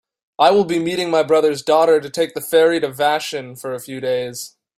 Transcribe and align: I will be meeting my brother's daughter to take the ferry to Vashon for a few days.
I 0.39 0.49
will 0.49 0.65
be 0.65 0.79
meeting 0.79 1.11
my 1.11 1.21
brother's 1.21 1.61
daughter 1.61 2.01
to 2.01 2.09
take 2.09 2.33
the 2.33 2.41
ferry 2.41 2.79
to 2.79 2.87
Vashon 2.89 3.55
for 3.61 3.71
a 3.71 3.79
few 3.79 4.01
days. 4.01 4.57